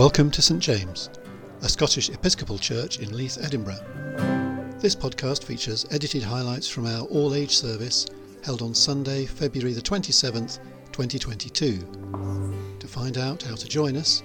[0.00, 1.10] Welcome to St James,
[1.60, 3.84] a Scottish Episcopal church in Leith, Edinburgh.
[4.78, 8.06] This podcast features edited highlights from our all age service
[8.42, 10.58] held on Sunday, February the 27th,
[10.92, 11.86] 2022.
[12.78, 14.22] To find out how to join us,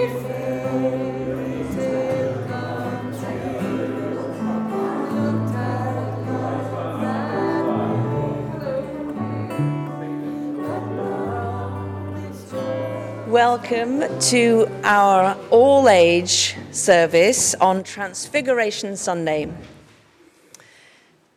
[13.56, 19.48] Welcome to our all age service on Transfiguration Sunday.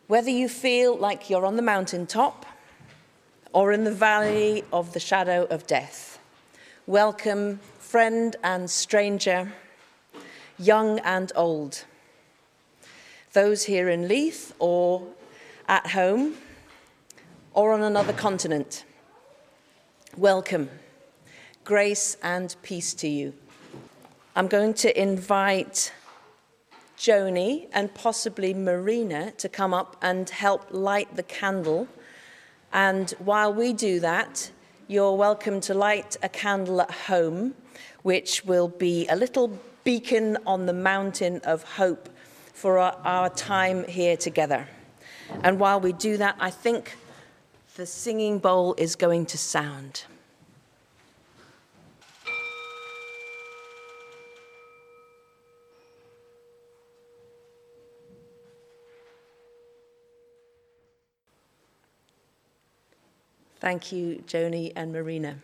[0.07, 2.47] Whether you feel like you're on the mountaintop
[3.53, 6.17] or in the valley of the shadow of death,
[6.87, 9.53] welcome, friend and stranger,
[10.57, 11.85] young and old.
[13.33, 15.07] Those here in Leith or
[15.67, 16.33] at home
[17.53, 18.85] or on another continent,
[20.17, 20.71] welcome
[21.67, 23.33] grace and peace to you.
[24.37, 25.91] I'm going to invite
[26.97, 31.89] Joni and possibly Marina to come up and help light the candle.
[32.71, 34.49] And while we do that,
[34.87, 37.53] you're welcome to light a candle at home,
[38.01, 42.07] which will be a little beacon on the mountain of hope
[42.53, 44.69] for our, our time here together.
[45.43, 46.95] And while we do that, I think
[47.75, 50.05] the singing bowl is going to sound.
[63.67, 65.35] Thank you, Joni and Marina.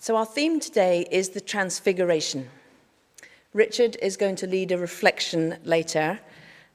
[0.00, 2.50] So, our theme today is the Transfiguration.
[3.54, 6.18] Richard is going to lead a reflection later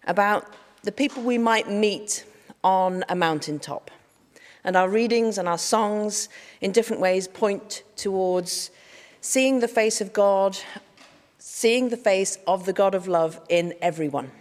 [0.05, 0.47] about
[0.83, 2.23] the people we might meet
[2.63, 3.91] on a mountaintop.
[4.63, 6.29] And our readings and our songs,
[6.61, 8.71] in different ways, point towards
[9.19, 10.57] seeing the face of God,
[11.37, 14.31] seeing the face of the God of love in everyone.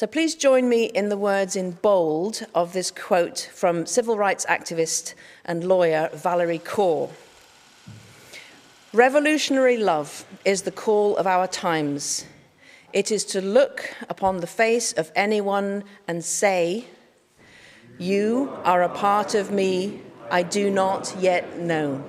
[0.00, 4.46] So please join me in the words in bold of this quote from civil rights
[4.46, 5.12] activist
[5.44, 7.10] and lawyer Valerie Kaur.
[8.94, 12.24] Revolutionary love is the call of our times.
[12.94, 16.86] It is to look upon the face of anyone and say,
[17.98, 20.00] You are a part of me
[20.30, 22.02] I do not yet know.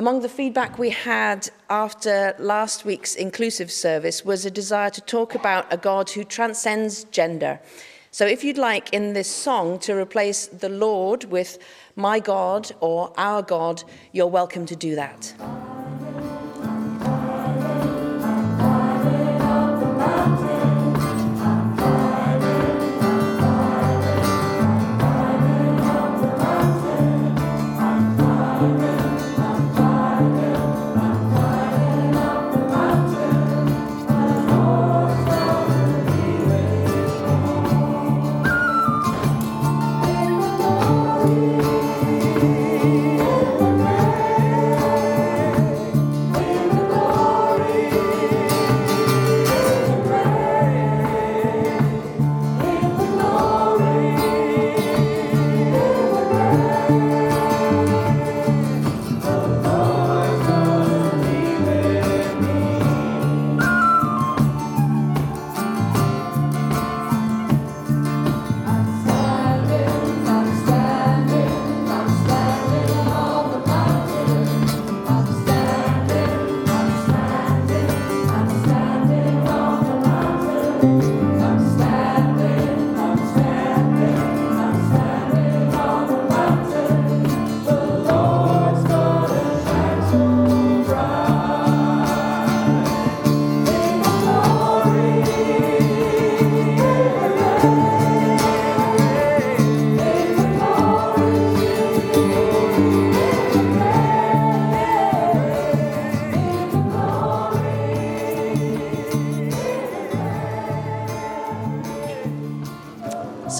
[0.00, 5.34] Among the feedback we had after last week's inclusive service was a desire to talk
[5.34, 7.60] about a God who transcends gender.
[8.10, 11.58] So if you'd like in this song to replace the Lord with
[11.96, 15.34] my God or our God, you're welcome to do that.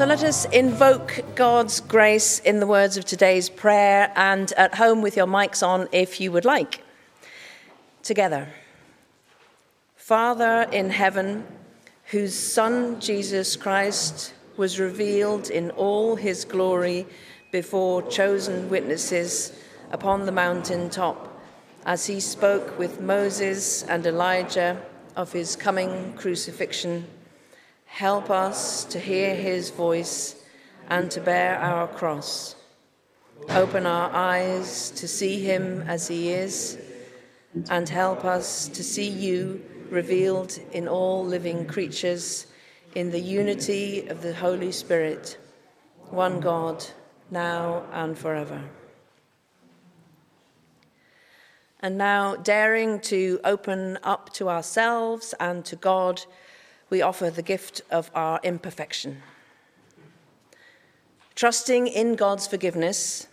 [0.01, 5.03] So let us invoke God's grace in the words of today's prayer and at home
[5.03, 6.83] with your mics on if you would like.
[8.03, 8.49] Together.
[9.97, 11.47] Father in heaven,
[12.07, 17.07] whose Son Jesus Christ was revealed in all his glory
[17.53, 19.53] before chosen witnesses
[19.93, 21.43] upon the mountain top,
[21.85, 24.81] as he spoke with Moses and Elijah
[25.15, 27.07] of his coming crucifixion
[27.91, 30.37] Help us to hear his voice
[30.89, 32.55] and to bear our cross.
[33.51, 36.79] Open our eyes to see him as he is,
[37.69, 42.47] and help us to see you revealed in all living creatures
[42.95, 45.37] in the unity of the Holy Spirit,
[46.11, 46.83] one God,
[47.31, 48.63] now and forever.
[51.81, 56.23] And now, daring to open up to ourselves and to God,
[56.91, 59.23] we offer the gift of our imperfection.
[61.37, 63.29] Trusting in God's forgiveness,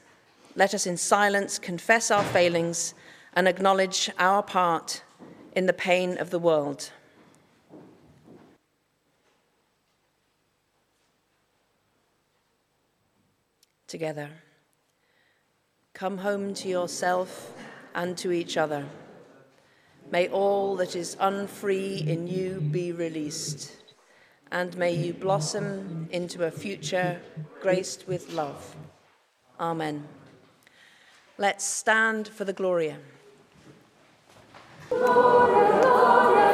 [0.56, 2.94] let us in silence confess our failings
[3.34, 5.04] and acknowledge our part
[5.56, 6.92] in the pain of the world.
[13.88, 14.30] Together,
[15.94, 17.54] come home to yourself
[17.96, 18.86] and to each other.
[20.10, 23.76] May all that is unfree in you be released,
[24.52, 27.20] and may you blossom into a future
[27.62, 28.76] graced with love.
[29.60, 30.08] Amen.
[31.38, 32.98] Let's stand for the Gloria.
[34.90, 36.47] Gloria, Gloria,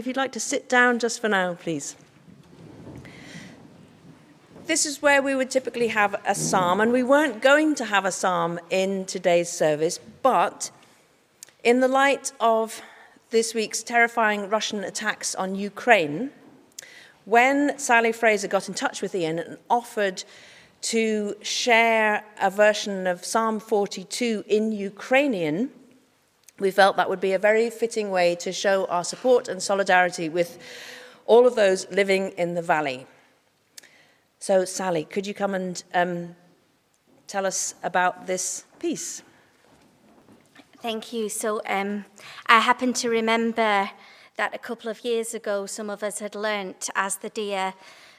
[0.00, 1.94] if you'd like to sit down just for now, please.
[4.64, 8.06] This is where we would typically have a psalm, and we weren't going to have
[8.06, 10.70] a psalm in today's service, but
[11.62, 12.80] in the light of
[13.28, 16.30] this week's terrifying Russian attacks on Ukraine,
[17.26, 20.24] when Sally Fraser got in touch with Ian and offered
[20.82, 25.70] to share a version of Psalm 42 in Ukrainian,
[26.60, 30.28] we felt that would be a very fitting way to show our support and solidarity
[30.28, 30.58] with
[31.26, 33.06] all of those living in the valley.
[34.38, 36.36] So, Sally, could you come and um,
[37.26, 39.22] tell us about this piece?
[40.82, 41.28] Thank you.
[41.28, 42.04] So, um,
[42.46, 43.90] I happen to remember
[44.36, 47.74] that a couple of years ago, some of us had learnt as the deer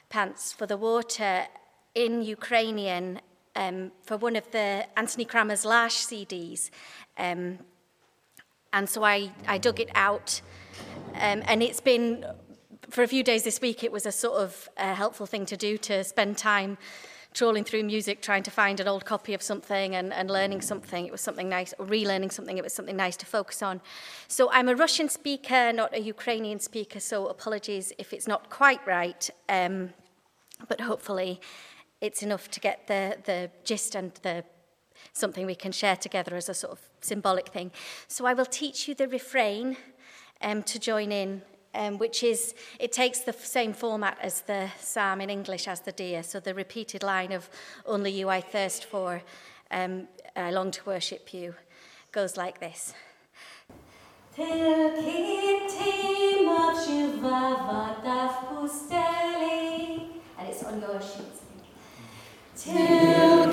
[0.08, 1.46] pants for the water
[1.94, 3.20] in Ukrainian
[3.56, 6.70] um, for one of the Anthony Kramer's L'Arche CDs.
[7.18, 7.58] Um,
[8.72, 10.40] and so I, I dug it out.
[11.14, 12.24] Um, and it's been,
[12.88, 15.76] for a few days this week, it was a sort of helpful thing to do
[15.78, 16.78] to spend time
[17.34, 21.06] trawling through music, trying to find an old copy of something and, and learning something.
[21.06, 22.58] It was something nice, or relearning something.
[22.58, 23.80] It was something nice to focus on.
[24.28, 28.86] So I'm a Russian speaker, not a Ukrainian speaker, so apologies if it's not quite
[28.86, 29.28] right.
[29.48, 29.90] Um,
[30.68, 31.40] but hopefully
[32.00, 34.44] it's enough to get the, the gist and the
[35.12, 37.70] something we can share together as a sort of symbolic thing.
[38.08, 39.76] So I will teach you the refrain
[40.40, 41.42] um, to join in,
[41.74, 45.92] um, which is, it takes the same format as the psalm in English as the
[45.92, 46.22] deer.
[46.22, 47.48] So the repeated line of,
[47.86, 49.22] Only you I thirst for,
[49.70, 51.54] um, I long to worship you,
[52.10, 52.94] goes like this.
[60.38, 61.40] And it's on your sheets.
[62.56, 63.52] Till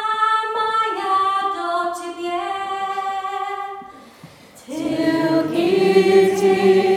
[6.51, 6.90] Vadav,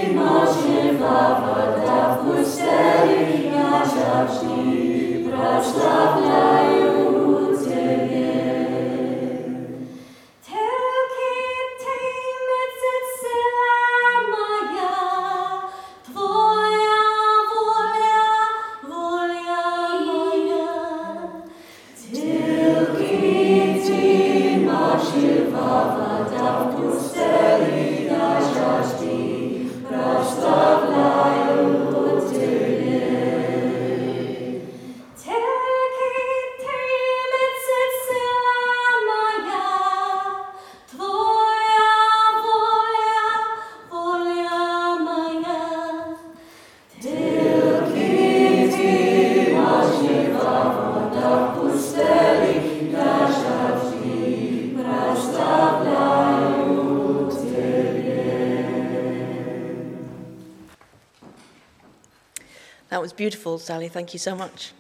[63.25, 63.89] beautiful, Sally.
[63.89, 64.73] Thank you so much.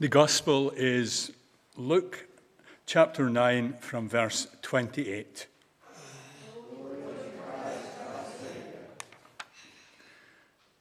[0.00, 1.30] The Gospel is
[1.76, 2.26] Luke
[2.86, 5.46] chapter 9 from verse 28.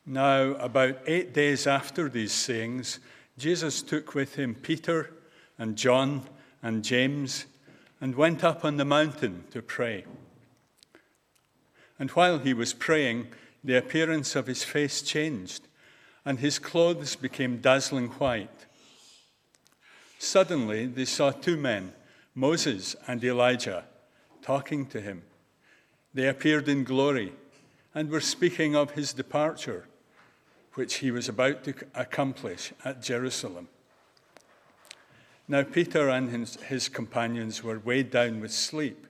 [0.08, 3.00] Now, about eight days after these sayings,
[3.38, 5.12] Jesus took with him Peter
[5.60, 6.24] and John
[6.64, 7.46] and James
[8.02, 10.06] and went up on the mountain to pray.
[12.00, 13.28] And while he was praying,
[13.68, 15.68] the appearance of his face changed,
[16.24, 18.66] and his clothes became dazzling white.
[20.20, 21.92] Suddenly, they saw two men,
[22.34, 23.84] Moses and Elijah,
[24.42, 25.22] talking to him.
[26.14, 27.34] They appeared in glory
[27.94, 29.90] and were speaking of his departure
[30.76, 33.68] which he was about to accomplish at Jerusalem.
[35.46, 39.08] Now, Peter and his, his, companions were weighed down with sleep,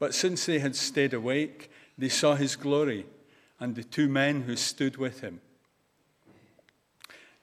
[0.00, 3.06] but since they had stayed awake, they saw his glory
[3.64, 5.40] and the two men who stood with him.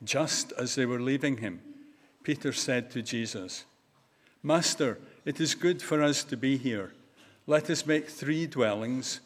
[0.03, 1.61] Just as they were leaving him,
[2.21, 3.65] Peter said to Jesus,
[4.43, 6.93] Master, it is good for us to be here.
[7.47, 9.19] Let us make three dwellings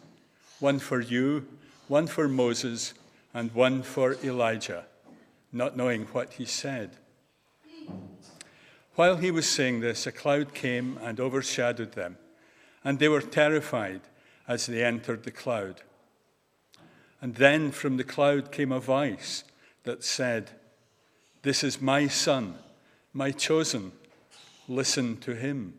[0.62, 1.46] one for you,
[1.90, 2.94] one for Moses
[3.34, 4.86] and one for Elijah,
[5.52, 6.92] not knowing what he said.
[8.96, 12.16] While he was saying this, a cloud came and overshadowed them,
[12.86, 14.00] and they were terrified
[14.48, 15.82] as they entered the cloud.
[17.26, 19.44] And then from the cloud came a voice
[19.82, 20.52] that said,
[21.42, 22.54] This is my son,
[23.14, 23.94] my chosen.
[24.68, 25.74] Listen to him.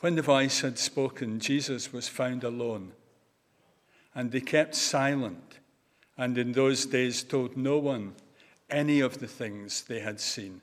[0.00, 2.92] When the voice had spoken, Jesus was found alone,
[4.14, 5.58] and they kept silent
[6.16, 8.14] and in those days told no one
[8.70, 10.62] any of the things they had seen.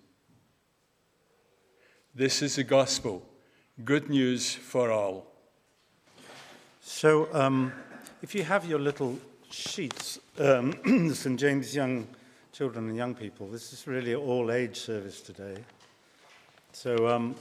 [2.15, 3.23] This is the gospel,
[3.83, 5.27] good news for all.
[6.81, 7.71] So, um,
[8.21, 9.17] if you have your little
[9.49, 10.73] sheets, um,
[11.13, 11.39] St.
[11.39, 12.07] James Young
[12.53, 15.57] Children and Young People, this is really an all age service today.
[16.73, 17.35] So, um,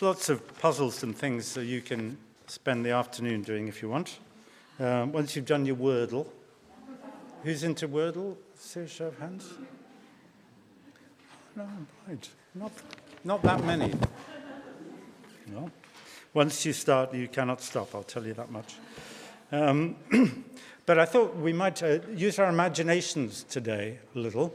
[0.00, 4.18] lots of puzzles and things that you can spend the afternoon doing if you want.
[4.80, 6.26] Um, once you've done your Wordle,
[7.42, 8.36] Who's into Wordle?
[8.56, 9.48] See a show of hands.
[11.56, 11.66] No,
[12.06, 12.28] right.
[12.54, 12.70] Not,
[13.24, 13.92] not that many.
[15.48, 15.68] No.
[16.32, 18.74] Once you start, you cannot stop, I'll tell you that much.
[19.52, 19.96] Um,
[20.86, 24.54] but I thought we might uh, use our imaginations today a little.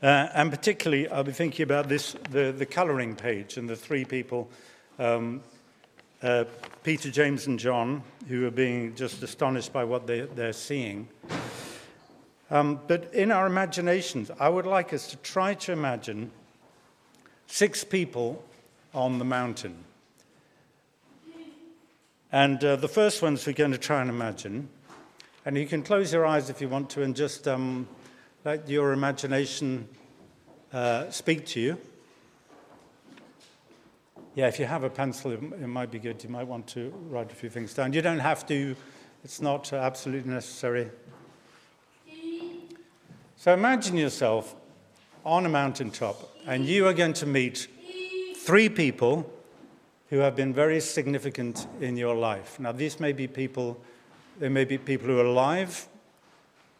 [0.00, 4.04] Uh, and particularly, I'll be thinking about this the, the colouring page and the three
[4.04, 4.48] people
[5.00, 5.42] um,
[6.22, 6.44] uh,
[6.84, 11.08] Peter, James, and John, who are being just astonished by what they, they're seeing.
[12.50, 16.30] Um, but in our imaginations, I would like us to try to imagine
[17.48, 18.44] six people
[18.94, 19.76] on the mountain.
[22.36, 24.68] And uh, the first ones we're going to try and imagine.
[25.46, 27.88] And you can close your eyes if you want to and just um,
[28.44, 29.88] let your imagination
[30.70, 31.78] uh, speak to you.
[34.34, 36.22] Yeah, if you have a pencil, it, it, might be good.
[36.22, 37.94] You might want to write a few things down.
[37.94, 38.76] You don't have to,
[39.24, 40.90] it's not uh, absolutely necessary.
[43.36, 44.54] So imagine yourself
[45.24, 47.66] on a mountaintop, and you are going to meet
[48.36, 49.32] three people
[50.10, 52.60] who have been very significant in your life.
[52.60, 53.80] Now, these may be people,
[54.38, 55.88] there may be people who are alive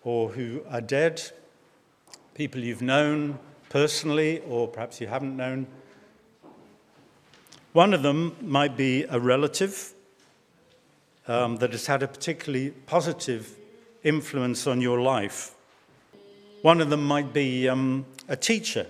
[0.04, 1.22] or who are dead,
[2.34, 5.66] people you've known personally or perhaps you haven't known.
[7.72, 9.92] One of them might be a relative
[11.26, 13.56] um, that has had a particularly positive
[14.04, 15.52] influence on your life.
[16.62, 18.86] One of them might be um, a teacher,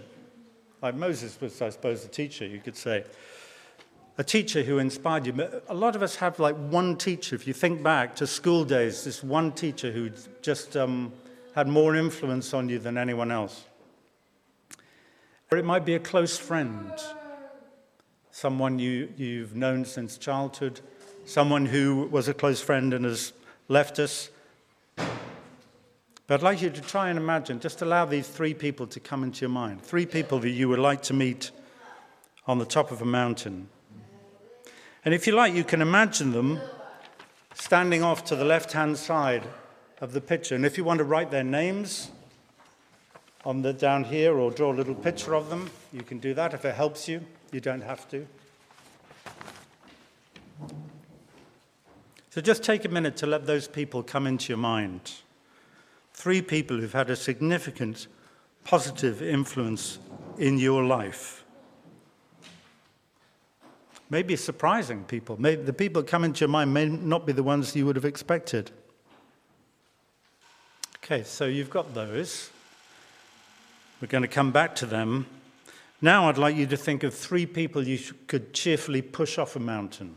[0.83, 3.05] like Moses was, I suppose, a teacher, you could say.
[4.19, 5.49] A teacher who inspired you.
[5.69, 7.35] A lot of us have like one teacher.
[7.35, 11.13] If you think back to school days, this one teacher who just um,
[11.55, 13.65] had more influence on you than anyone else.
[15.51, 16.93] Or it might be a close friend
[18.37, 20.79] someone you, you've known since childhood,
[21.25, 23.33] someone who was a close friend and has
[23.69, 24.29] left us.
[24.97, 29.25] But I'd like you to try and imagine, just allow these three people to come
[29.25, 29.81] into your mind.
[29.81, 31.51] Three people that you would like to meet
[32.47, 33.71] on the top of a mountain.
[35.07, 36.61] And if you like, you can imagine them
[37.55, 39.45] standing off to the left hand side
[40.01, 40.57] of the picture.
[40.57, 42.11] And if you want to write their names
[43.45, 46.55] on the down here or draw a little picture of them, you can do that
[46.55, 47.25] if it helps you.
[47.53, 48.27] You don't have to.
[52.31, 55.13] So just take a minute to let those people come into your mind.
[56.15, 58.09] Three people who've had a significant
[58.65, 60.01] positive influence
[60.37, 61.46] in your life.
[64.09, 65.37] Maybe surprising people.
[65.41, 67.97] Maybe the people that come into your mind may not be the ones you would
[67.97, 68.71] have expected.
[71.03, 72.51] Okay, so you've got those.
[74.01, 75.27] We're going to come back to them.
[76.01, 79.61] Now I'd like you to think of three people you could cheerfully push off a
[79.61, 80.15] mountain.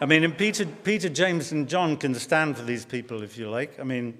[0.00, 3.50] I mean, and Peter, Peter, James, and John can stand for these people if you
[3.50, 3.80] like.
[3.80, 4.16] I mean,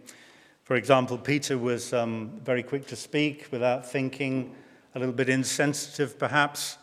[0.65, 4.55] for example, Peter was um, very quick to speak without thinking,
[4.95, 6.79] a little bit insensitive perhaps.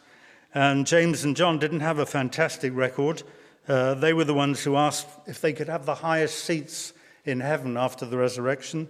[0.54, 3.24] And James and John didn't have a fantastic record.
[3.68, 6.94] Uh, they were the ones who asked if they could have the highest seats
[7.26, 8.88] in heaven after the resurrection.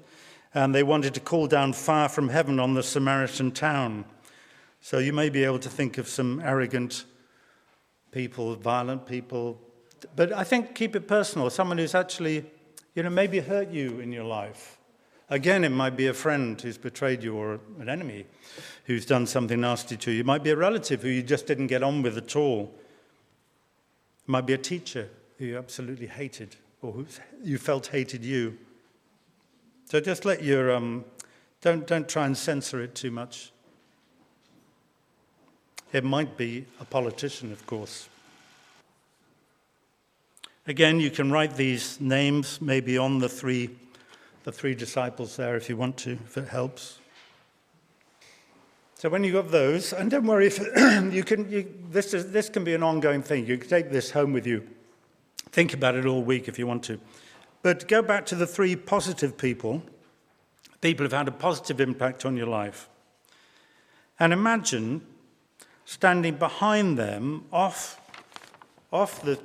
[0.54, 4.06] And they wanted to call down fire from heaven on the Samaritan town.
[4.82, 7.06] So you may be able to think of some arrogant
[8.12, 9.60] people, violent people,
[10.16, 11.50] but I think keep it personal.
[11.50, 12.46] Someone who's actually,
[12.94, 14.78] you know, maybe hurt you in your life.
[15.30, 18.26] Again, it might be a friend who's betrayed you or an enemy
[18.86, 20.22] who's done something nasty to you.
[20.22, 22.74] It might be a relative who you just didn't get on with at all.
[24.24, 27.06] It might be a teacher who you absolutely hated or who
[27.44, 28.58] you felt hated you.
[29.86, 31.06] So just let your, um,
[31.62, 33.52] don't, don't try and censor it too much.
[35.92, 38.10] It might be a politician, of course.
[40.68, 43.70] Again, you can write these names maybe on the three,
[44.44, 47.00] the three disciples there if you want to, if it helps.
[48.96, 50.60] So when you have those, and don't worry if
[51.14, 53.46] you can, you, this, is, this can be an ongoing thing.
[53.46, 54.66] You can take this home with you.
[55.52, 57.00] Think about it all week if you want to.
[57.62, 59.84] But go back to the three positive people,
[60.82, 62.90] people who've had a positive impact on your life.
[64.20, 65.02] And imagine
[65.84, 68.00] standing behind them off,
[68.92, 69.40] off the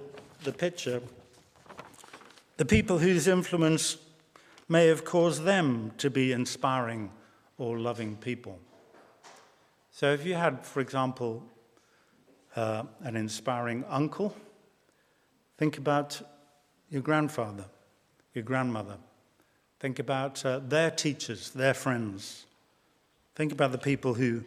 [0.45, 1.03] the picture,
[2.57, 3.99] the people whose influence
[4.69, 7.11] may have caused them to be inspiring
[7.59, 8.59] or loving people.
[10.01, 11.43] So if you had, for example,
[12.57, 14.35] uh, an inspiring uncle,
[15.59, 16.23] think about
[16.89, 17.67] your grandfather,
[18.33, 18.97] your grandmother.
[19.79, 22.47] Think about uh, their teachers, their friends.
[23.35, 24.43] Think about the people who,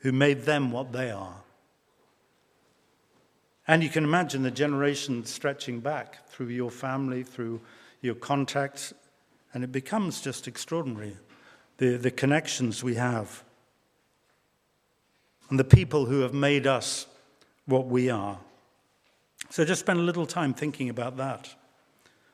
[0.00, 1.40] who made them what they are.
[3.66, 7.62] And you can imagine the generations stretching back through your family, through
[8.02, 8.92] your contacts,
[9.54, 11.16] and it becomes just extraordinary
[11.78, 13.42] the, the connections we have
[15.50, 17.06] and the people who have made us
[17.66, 18.38] what we are.
[19.50, 21.54] So just spend a little time thinking about that.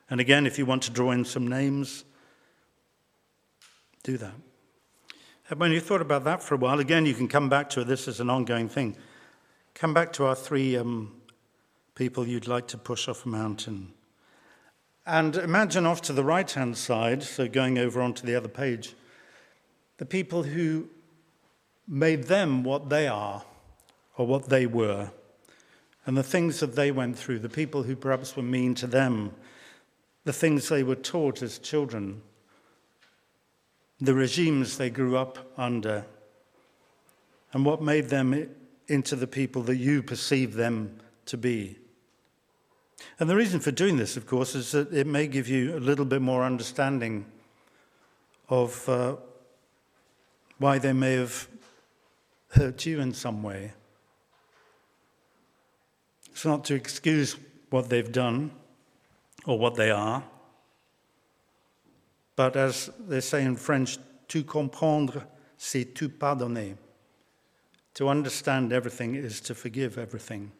[0.09, 2.05] And again, if you want to draw in some names,
[4.03, 4.35] do that.
[5.51, 7.81] And when you've thought about that for a while, again, you can come back to
[7.81, 7.87] it.
[7.87, 8.97] This is an ongoing thing.
[9.75, 11.21] Come back to our three um,
[11.95, 13.93] people you'd like to push off a mountain.
[15.05, 18.95] And imagine off to the right hand side, so going over onto the other page,
[19.99, 20.89] the people who
[21.89, 23.43] made them what they are
[24.17, 25.11] or what they were,
[26.07, 29.33] and the things that they went through, the people who perhaps were mean to them,
[30.25, 32.21] the things they were taught as children,
[34.01, 36.05] the regimes they grew up under,
[37.53, 38.49] and what made them
[38.89, 41.79] into the people that you perceive them to be.
[43.19, 45.81] And the reason for doing this, of course, is that it may give you a
[45.81, 47.25] little bit more understanding
[48.49, 49.17] of uh,
[50.59, 51.49] why they may have
[52.53, 53.73] hurt you in some way.
[56.31, 57.37] It's not to excuse
[57.71, 58.53] what they've done
[59.47, 60.23] or what they are,
[62.37, 65.27] but as they say in French, to comprendre,
[65.59, 66.77] c'est tout pardonner.
[67.95, 70.51] To understand everything is to forgive everything.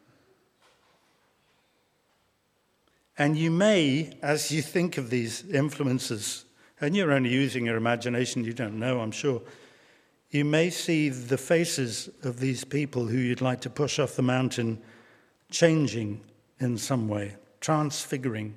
[3.17, 6.45] And you may, as you think of these influences,
[6.79, 9.41] and you're only using your imagination, you don't know, I'm sure,
[10.33, 14.23] you may see the faces of these people who you'd like to push off the
[14.23, 14.81] mountain
[15.51, 16.19] changing
[16.59, 18.55] in some way, transfiguring.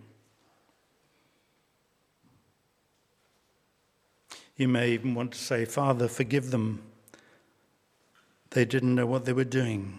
[4.56, 6.82] You may even want to say, Father, forgive them.
[8.50, 9.98] They didn't know what they were doing.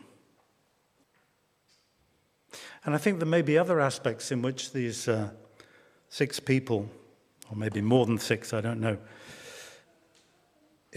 [2.86, 5.30] And I think there may be other aspects in which these uh,
[6.10, 6.90] six people,
[7.52, 8.98] or maybe more than six, I don't know,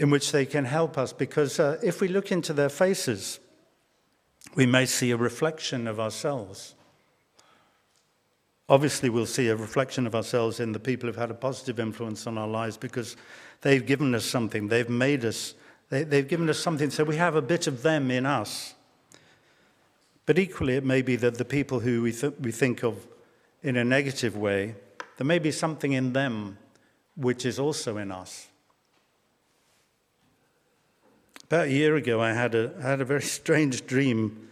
[0.01, 1.13] in which they can help us.
[1.13, 3.39] Because uh, if we look into their faces,
[4.55, 6.73] we may see a reflection of ourselves.
[8.67, 12.25] Obviously, we'll see a reflection of ourselves in the people who've had a positive influence
[12.25, 13.15] on our lives because
[13.61, 15.53] they've given us something, they've made us,
[15.89, 18.73] they, have given us something, so we have a bit of them in us.
[20.25, 23.05] But equally, it may be that the people who we, th- we think of
[23.61, 24.73] in a negative way,
[25.17, 26.57] there may be something in them
[27.15, 28.47] which is also in us.
[31.51, 34.47] About a year ago, I had a, I had a very strange dream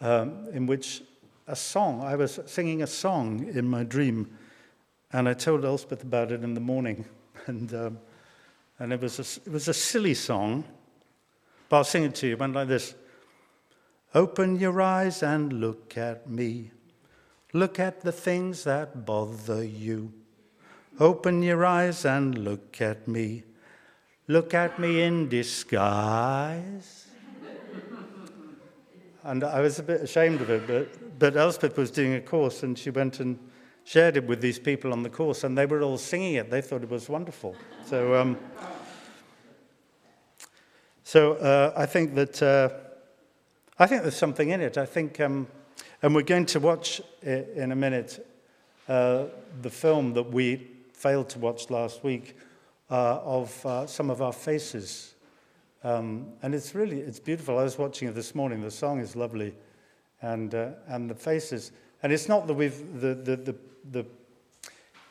[0.00, 1.00] um, in which
[1.46, 4.28] a song, I was singing a song in my dream,
[5.12, 7.04] And I told Elspeth about it in the morning.
[7.46, 7.98] And, um,
[8.80, 10.64] and it, was a, it was a silly song,
[11.68, 12.32] but I'll sing it to you.
[12.32, 12.96] It went like this
[14.12, 16.72] Open your eyes and look at me.
[17.52, 20.12] Look at the things that bother you.
[20.98, 23.44] Open your eyes and look at me.
[24.32, 27.06] Look at me in disguise.
[29.24, 32.62] and I was a bit ashamed of it, but, but Elspeth was doing a course
[32.62, 33.38] and she went and
[33.84, 36.50] shared it with these people on the course, and they were all singing it.
[36.50, 37.54] They thought it was wonderful.
[37.84, 38.38] So, um,
[41.04, 42.70] so uh, I think that uh,
[43.78, 44.78] I think there's something in it.
[44.78, 45.46] I think, um,
[46.02, 48.26] and we're going to watch in a minute
[48.88, 49.24] uh,
[49.60, 52.34] the film that we failed to watch last week
[52.92, 55.14] uh, of uh, some of our faces,
[55.82, 57.58] um, and it's really it's beautiful.
[57.58, 58.60] I was watching it this morning.
[58.60, 59.54] The song is lovely,
[60.20, 61.72] and uh, and the faces.
[62.02, 63.56] And it's not that we've the the, the
[63.90, 64.06] the,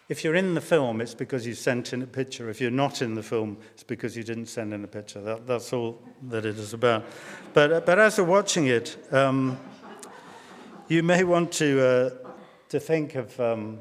[0.09, 2.49] if you're in the film, it's because you sent in a picture.
[2.49, 5.21] If you're not in the film, it's because you didn't send in a picture.
[5.21, 7.05] That, that's all that it is about.
[7.53, 9.57] But, but as you're watching it, um,
[10.89, 12.09] you may want to, uh,
[12.69, 13.79] to think of, um,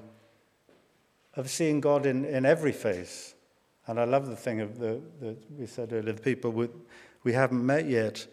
[1.34, 3.34] of seeing God in, in every face.
[3.86, 6.68] And I love the thing of the, that we said earlier, the people we,
[7.24, 8.26] we haven't met yet.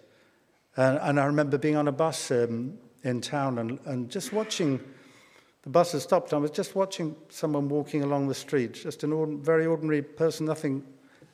[0.75, 4.79] And, and I remember being on a bus um, in town and, and just watching
[5.67, 6.33] the bus had stopped.
[6.33, 10.81] I was just watching someone walking along the street, just an very ordinary person, nothing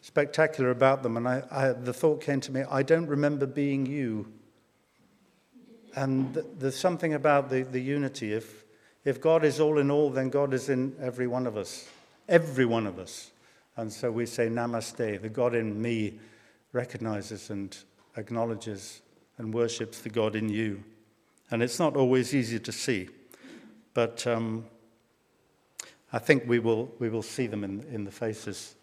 [0.02, 1.18] spectacular about them.
[1.18, 4.32] And I, I, the thought came to me, I don't remember being you.
[5.96, 8.34] And th- there's something about the, the unity.
[8.34, 8.66] If,
[9.06, 11.88] if God is all in all, then God is in every one of us.
[12.28, 13.30] Every one of us.
[13.78, 15.22] And so we say, Namaste.
[15.22, 16.20] The God in me
[16.74, 17.76] recognizes and
[18.18, 19.02] acknowledges
[19.38, 20.84] and worships the God in you.
[21.52, 23.10] And it's not always easy to see.
[23.94, 24.66] But um,
[26.12, 28.76] I think we will, we will see them in, in the faces.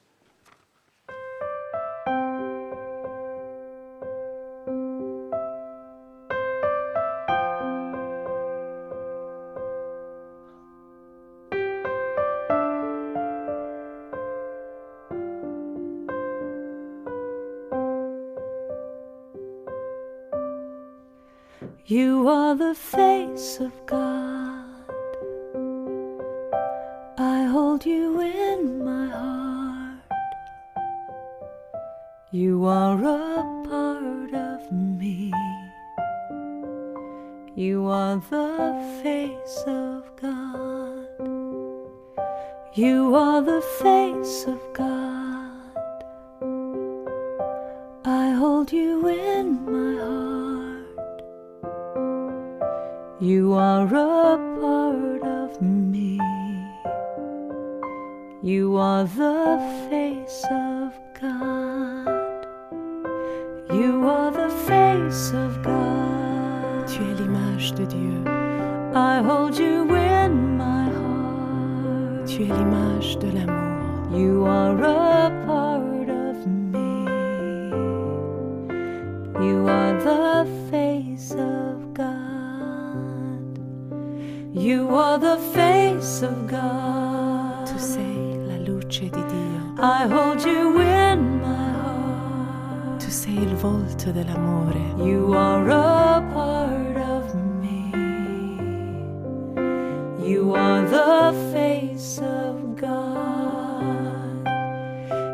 [32.33, 35.33] You are a part of me.
[37.57, 41.09] You are the face of God.
[42.75, 45.75] You are the face of God.
[48.05, 51.01] I hold you in my heart.
[53.21, 56.21] You are a part of me.
[58.41, 59.59] You are the
[59.91, 60.70] face of
[63.81, 66.87] You are the face of God.
[66.87, 68.23] Tu es l'image de Dieu.
[68.95, 72.27] I hold you in my heart.
[72.27, 74.19] Tu es l'image de l'amour.
[74.19, 77.07] You are a part of me.
[79.47, 80.45] You are the
[93.61, 95.07] Dell'amore.
[95.07, 97.93] You are a part of me.
[100.27, 104.49] You are the face of God.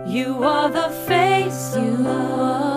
[0.08, 2.75] You are the face of you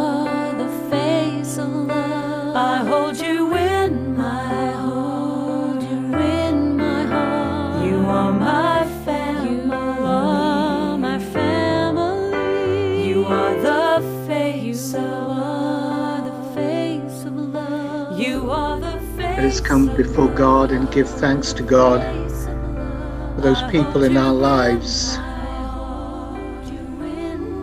[19.59, 22.01] come before God and give thanks to God
[23.35, 25.17] for those people in our lives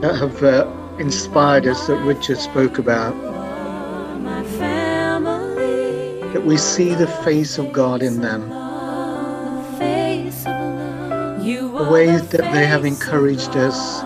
[0.00, 0.66] that have uh,
[0.98, 3.14] inspired us that Richard spoke about.
[6.32, 8.48] That we see the face of God in them,
[11.40, 14.02] the ways that they have encouraged us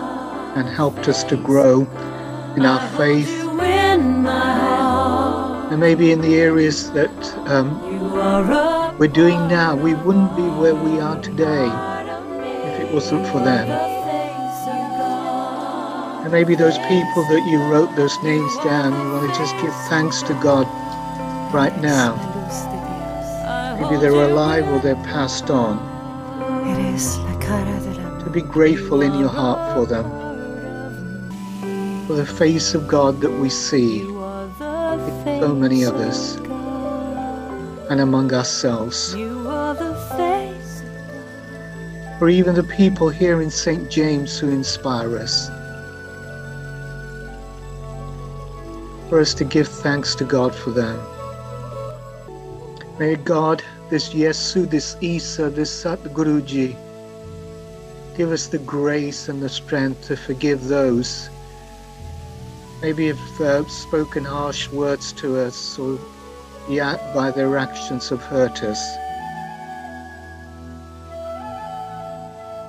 [0.55, 1.81] and helped us to grow
[2.55, 3.40] in our faith,
[5.71, 7.09] and maybe in the areas that
[7.47, 7.79] um,
[8.97, 9.73] we're doing now.
[9.73, 11.65] We wouldn't be where we are today
[12.67, 13.69] if it wasn't for them.
[16.23, 19.73] And maybe those people that you wrote those names down, you want to just give
[19.87, 20.67] thanks to God
[21.53, 22.17] right now.
[23.79, 25.79] Maybe they're alive or they're passed on.
[28.25, 30.03] To be grateful in your heart for them,
[32.07, 34.05] for the face of God that we see
[35.23, 36.35] so many others
[37.89, 39.13] and among ourselves.
[42.21, 43.89] or even the people here in St.
[43.89, 45.49] James who inspire us.
[49.09, 50.99] For us to give thanks to God for them.
[52.99, 56.75] May God, this Yesu, this Isa, this Satguruji,
[58.15, 61.29] give us the grace and the strength to forgive those
[62.81, 65.99] maybe have uh, spoken harsh words to us or
[66.67, 68.81] yet by their actions have hurt us.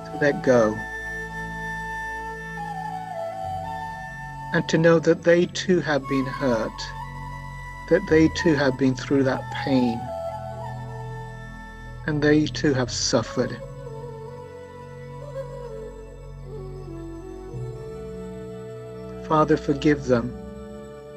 [0.06, 0.76] To let go.
[4.54, 6.78] And to know that they too have been hurt,
[7.88, 9.98] that they too have been through that pain,
[12.06, 13.58] and they too have suffered.
[19.32, 20.30] Father, forgive them,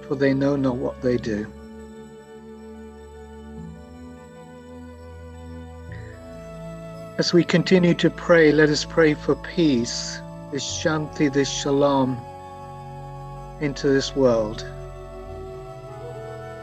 [0.08, 1.46] for they know not what they do.
[7.18, 10.22] As we continue to pray, let us pray for peace,
[10.54, 12.18] this shanti, this shalom
[13.60, 14.66] into this world.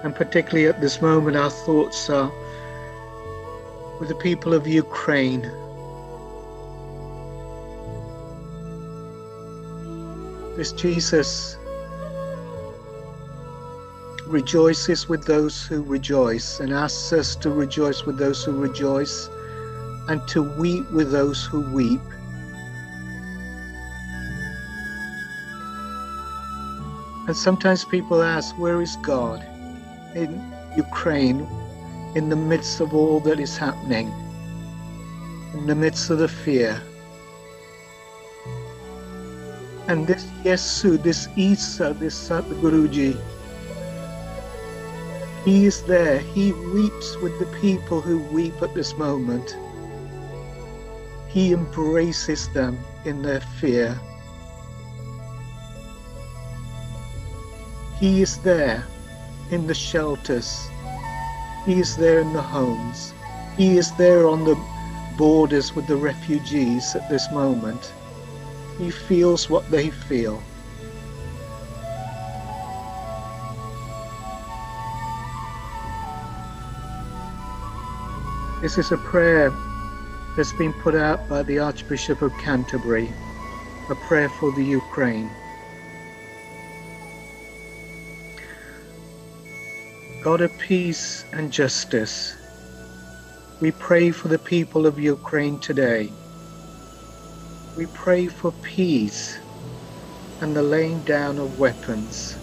[0.05, 2.33] And particularly at this moment, our thoughts are
[4.01, 5.53] with the people of Ukraine.
[10.57, 11.57] This Jesus
[14.27, 19.31] rejoices with those who rejoice and asks us to rejoice with those who rejoice
[20.09, 22.01] and to weep with those who weep.
[27.29, 29.43] And sometimes people ask, Where is God
[30.15, 30.39] in
[30.77, 31.47] Ukraine
[32.15, 34.13] in the midst of all that is happening,
[35.55, 36.83] in the midst of the fear?
[39.89, 43.21] And this Yesu, this Isa, this Satguruji,
[45.45, 46.19] he is there.
[46.19, 49.57] He weeps with the people who weep at this moment.
[51.29, 53.99] He embraces them in their fear.
[57.99, 58.85] He is there
[59.51, 60.69] in the shelters.
[61.67, 63.13] He is there in the homes.
[63.57, 64.57] He is there on the
[65.17, 67.93] borders with the refugees at this moment.
[68.79, 70.43] He feels what they feel.
[78.63, 79.53] This is a prayer
[80.37, 83.09] that's been put out by the Archbishop of Canterbury,
[83.91, 85.29] a prayer for the Ukraine.
[90.23, 92.37] God of peace and justice,
[93.61, 96.13] we pray for the people of Ukraine today.
[97.75, 99.41] We pray for peace
[100.43, 102.37] and the laying down of weapons.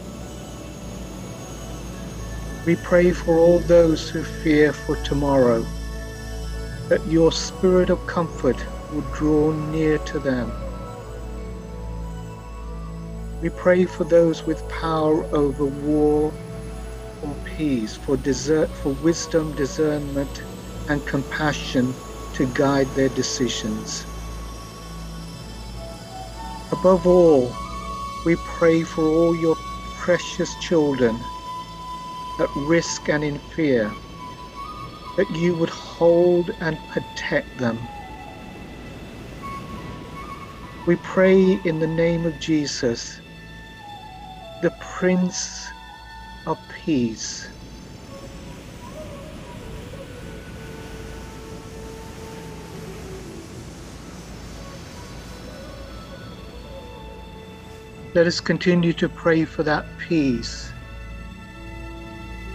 [2.65, 5.63] We pray for all those who fear for tomorrow,
[6.87, 8.57] that your spirit of comfort
[8.91, 10.51] would draw near to them.
[13.39, 16.33] We pray for those with power over war
[17.21, 20.41] or peace, for, desert, for wisdom, discernment,
[20.87, 21.95] and compassion
[22.33, 24.07] to guide their decisions.
[26.71, 27.51] Above all,
[28.25, 29.55] we pray for all your
[30.01, 31.19] precious children
[32.39, 33.91] at risk and in fear,
[35.17, 37.79] that you would hold and protect them.
[40.87, 43.19] We pray in the name of Jesus,
[44.61, 45.67] the Prince
[46.45, 47.49] of Peace.
[58.15, 60.71] Let us continue to pray for that peace,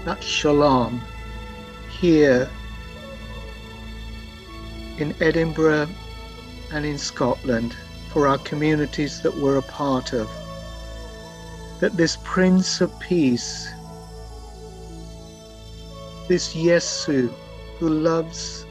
[0.04, 1.00] that shalom
[1.88, 2.50] here
[4.98, 5.88] in Edinburgh
[6.72, 7.76] and in Scotland
[8.12, 10.28] for our communities that we're a part of.
[11.78, 13.68] That this Prince of Peace,
[16.26, 17.32] this Yesu
[17.78, 18.66] who loves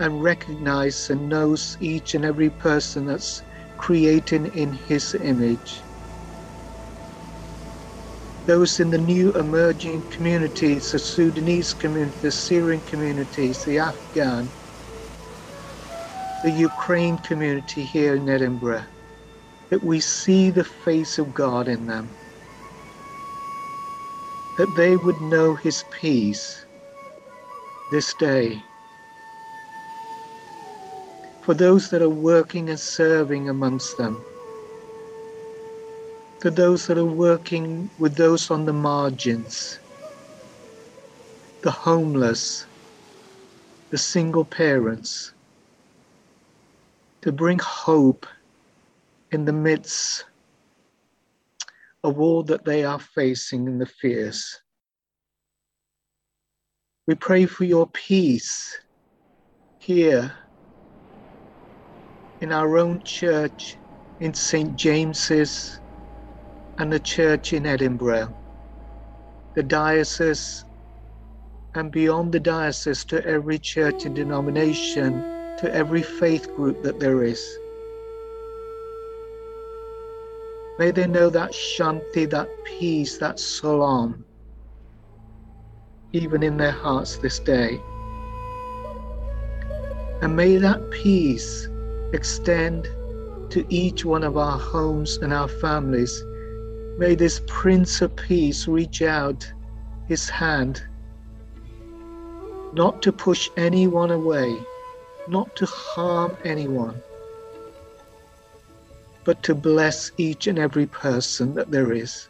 [0.00, 3.42] and recognizes and knows each and every person that's
[3.78, 5.80] created in his image,
[8.46, 14.50] those in the new emerging communities, the Sudanese community, the Syrian communities, the Afghan,
[16.42, 18.86] the Ukraine community here in Edinburgh,
[19.70, 22.16] that we see the face of God in them,
[24.58, 26.64] that they would know His peace
[27.90, 28.62] this day.
[31.46, 34.20] for those that are working and serving amongst them,
[36.46, 39.80] for those that are working with those on the margins,
[41.62, 42.64] the homeless,
[43.90, 45.32] the single parents,
[47.20, 48.26] to bring hope
[49.32, 50.24] in the midst
[52.04, 54.62] of all that they are facing and the fears.
[57.08, 58.78] We pray for your peace
[59.80, 60.32] here
[62.40, 63.78] in our own church
[64.20, 64.76] in St.
[64.76, 65.80] James's
[66.78, 68.34] and the church in Edinburgh,
[69.54, 70.64] the diocese,
[71.74, 75.22] and beyond the diocese to every church and denomination,
[75.58, 77.42] to every faith group that there is.
[80.78, 84.24] May they know that shanti, that peace, that salam,
[86.12, 87.80] even in their hearts this day.
[90.20, 91.68] And may that peace
[92.12, 92.84] extend
[93.50, 96.22] to each one of our homes and our families.
[96.98, 99.52] May this Prince of Peace reach out
[100.08, 100.82] his hand,
[102.72, 104.58] not to push anyone away,
[105.28, 107.02] not to harm anyone,
[109.24, 112.28] but to bless each and every person that there is.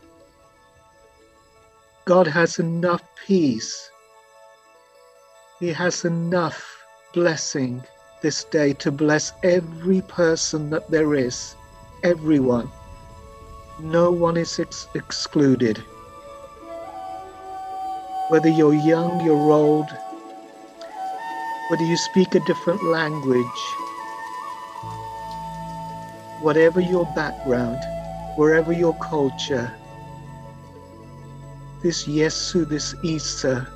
[2.04, 3.88] God has enough peace.
[5.60, 7.84] He has enough blessing
[8.20, 11.54] this day to bless every person that there is,
[12.02, 12.68] everyone.
[13.78, 15.76] No one is ex- excluded.
[18.30, 19.86] Whether you're young, you're old,
[21.68, 23.60] whether you speak a different language,
[26.40, 27.78] whatever your background,
[28.36, 29.70] wherever your culture,
[31.82, 33.68] this Yesu, this Isa,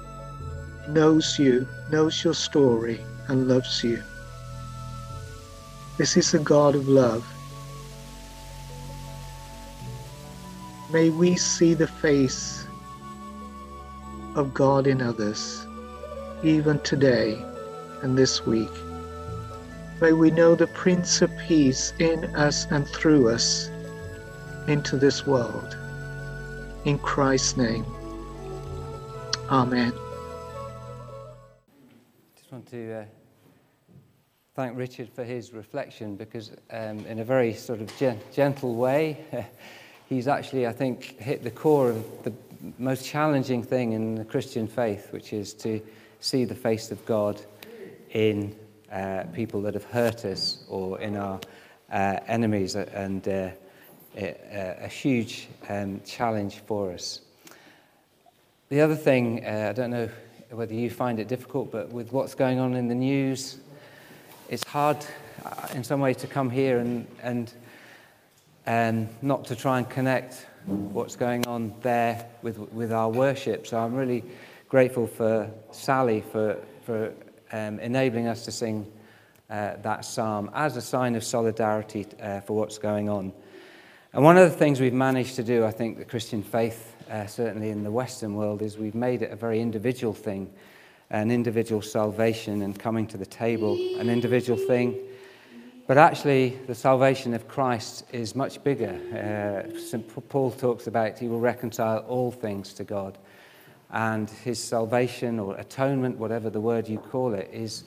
[0.88, 4.02] knows you, knows your story, and loves you.
[5.98, 7.24] This is a God of love.
[10.92, 12.66] May we see the face
[14.34, 15.64] of God in others,
[16.42, 17.40] even today
[18.02, 18.70] and this week.
[20.00, 23.70] May we know the Prince of Peace in us and through us
[24.66, 25.76] into this world.
[26.84, 27.84] In Christ's name.
[29.48, 29.92] Amen.
[32.34, 33.04] just want to uh,
[34.56, 39.24] thank Richard for his reflection because, um, in a very sort of gen- gentle way,
[40.10, 42.32] he's actually, I think, hit the core of the
[42.78, 45.80] most challenging thing in the Christian faith, which is to
[46.18, 47.40] see the face of God
[48.10, 48.54] in
[48.92, 51.40] uh, people that have hurt us or in our
[51.92, 53.50] uh, enemies, and uh,
[54.16, 57.20] a, a huge um, challenge for us.
[58.68, 60.08] The other thing, uh, I don't know
[60.50, 63.58] whether you find it difficult, but with what's going on in the news,
[64.48, 64.98] it's hard
[65.44, 67.52] uh, in some ways to come here and, and
[68.70, 73.66] um, not to try and connect what's going on there with, with our worship.
[73.66, 74.22] So I'm really
[74.68, 77.12] grateful for Sally for, for
[77.50, 78.86] um, enabling us to sing
[79.50, 83.32] uh, that psalm as a sign of solidarity uh, for what's going on.
[84.12, 87.26] And one of the things we've managed to do, I think, the Christian faith, uh,
[87.26, 90.48] certainly in the Western world, is we've made it a very individual thing
[91.12, 94.96] an individual salvation and coming to the table, an individual thing.
[95.90, 98.94] But actually, the salvation of Christ is much bigger.
[99.12, 100.28] Uh, St.
[100.28, 103.18] Paul talks about he will reconcile all things to God.
[103.90, 107.82] And his salvation or atonement, whatever the word you call it, is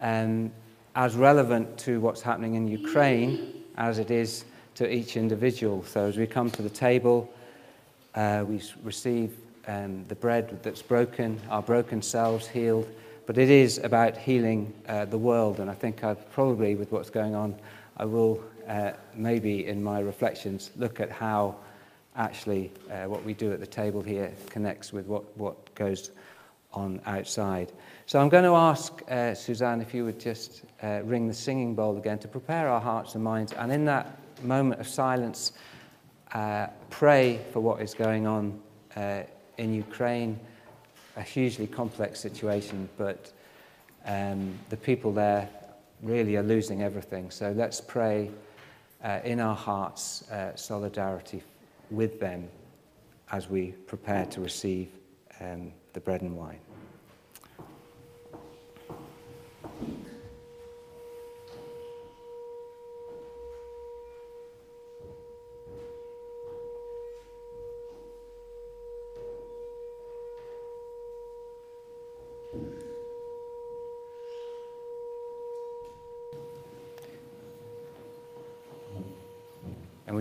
[0.00, 0.52] um,
[0.96, 5.84] as relevant to what's happening in Ukraine as it is to each individual.
[5.84, 7.30] So as we come to the table,
[8.14, 9.36] uh, we receive
[9.68, 12.88] um, the bread that's broken, our broken selves healed.
[13.26, 15.60] But it is about healing uh, the world.
[15.60, 17.54] And I think I've probably, with what's going on,
[17.96, 21.56] I will uh, maybe in my reflections look at how
[22.16, 26.10] actually uh, what we do at the table here connects with what, what goes
[26.72, 27.72] on outside.
[28.06, 31.74] So I'm going to ask uh, Suzanne if you would just uh, ring the singing
[31.74, 33.52] bowl again to prepare our hearts and minds.
[33.52, 35.52] And in that moment of silence,
[36.32, 38.60] uh, pray for what is going on
[38.96, 39.22] uh,
[39.56, 40.38] in Ukraine,
[41.16, 43.32] a hugely complex situation, but
[44.04, 45.48] um, the people there
[46.02, 47.30] really are losing everything.
[47.30, 48.30] So let's pray
[49.02, 51.42] uh, in our hearts uh, solidarity
[51.90, 52.48] with them
[53.30, 54.88] as we prepare to receive
[55.40, 56.58] um, the bread and wine.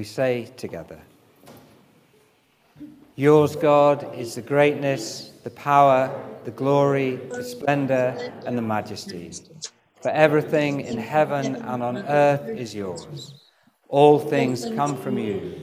[0.04, 1.00] We say together
[3.16, 6.12] Yours, God, is the greatness, the power,
[6.44, 9.32] the glory, the splendor, and the majesty.
[10.02, 13.50] For everything in heaven and on earth is yours.
[13.88, 15.62] All things come from you,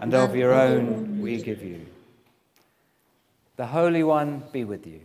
[0.00, 1.86] and of your own we give you.
[3.54, 5.02] The Holy One be with you.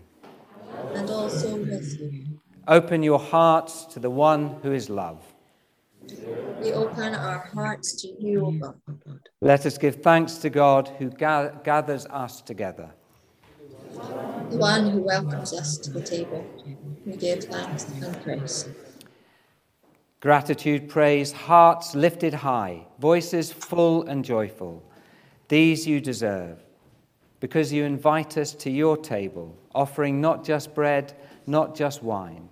[0.95, 2.39] and also with you.
[2.67, 5.30] Open your hearts to the one who is love.
[6.61, 8.75] We open our hearts to you, O God.
[9.41, 12.91] Let us give thanks to God who ga- gathers us together.
[14.49, 16.45] the one who welcomes us to the table.
[17.05, 18.69] We give thanks and praise.
[20.19, 24.83] Gratitude, praise, hearts lifted high, voices full and joyful.
[25.47, 26.63] These you deserve,
[27.39, 31.13] because you invite us to your table, offering not just bread,
[31.47, 32.49] not just wine,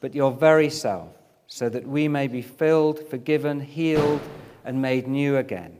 [0.00, 1.19] but your very self,
[1.50, 4.20] so that we may be filled, forgiven, healed,
[4.64, 5.76] and made new again.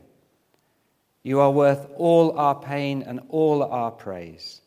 [1.22, 4.60] You are worth all our pain and all our praise.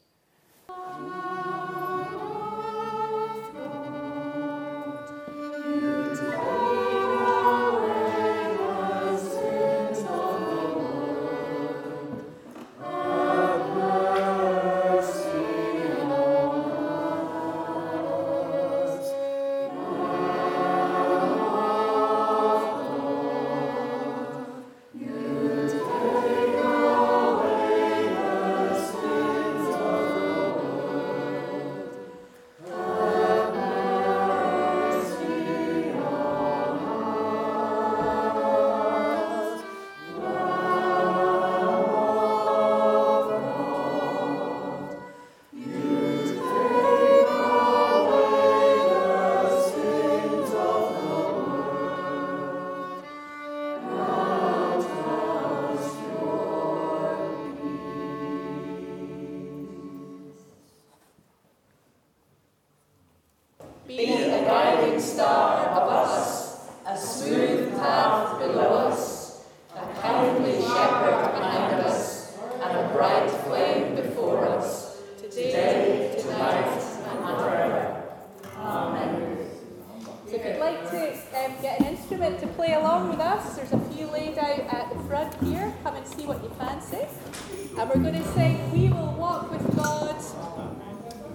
[87.76, 90.16] And we're going to sing We Will Walk with God,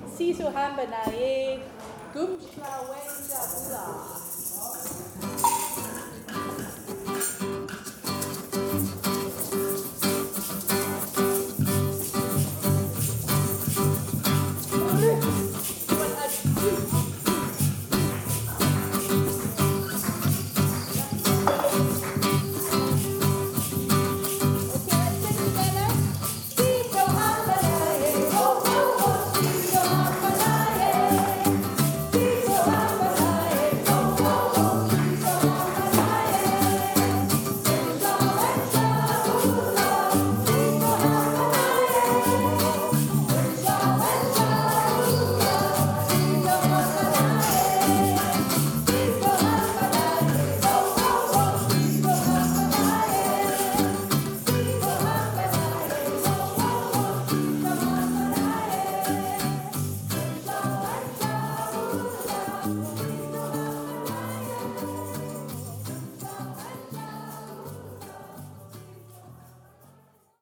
[0.07, 1.59] Siso Hamba Nae,
[2.14, 5.38] Gum Shra Wenja Ula.